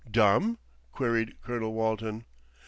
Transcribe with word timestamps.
"Dumb?" 0.09 0.57
queried 0.91 1.39
Colonel 1.41 1.75
Walton. 1.75 2.25